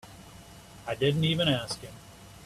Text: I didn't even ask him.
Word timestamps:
I 0.87 0.95
didn't 0.95 1.25
even 1.25 1.47
ask 1.47 1.79
him. 1.81 1.93